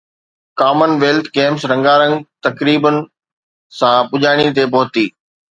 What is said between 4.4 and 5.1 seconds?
تي پهتي